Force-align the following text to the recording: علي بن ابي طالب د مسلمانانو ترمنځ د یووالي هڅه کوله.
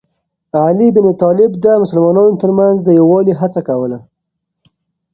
علي 0.63 0.87
بن 0.95 1.05
ابي 1.05 1.13
طالب 1.23 1.51
د 1.63 1.65
مسلمانانو 1.83 2.37
ترمنځ 2.41 2.77
د 2.81 2.89
یووالي 2.99 3.33
هڅه 3.41 3.61
کوله. 3.67 3.99